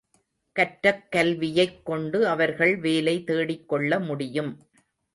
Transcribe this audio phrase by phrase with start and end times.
[0.59, 4.51] கற்றக் கல்வியைக் கொண்டு அவர்கள் வேலை தேடிக் கொள்ள முடியும்.